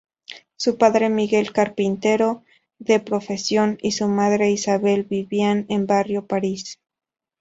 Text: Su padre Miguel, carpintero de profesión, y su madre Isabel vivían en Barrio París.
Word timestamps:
Su 0.55 0.79
padre 0.79 1.09
Miguel, 1.09 1.51
carpintero 1.53 2.43
de 2.79 2.99
profesión, 2.99 3.77
y 3.83 3.91
su 3.91 4.07
madre 4.07 4.49
Isabel 4.49 5.03
vivían 5.03 5.67
en 5.69 5.85
Barrio 5.85 6.25
París. 6.25 6.79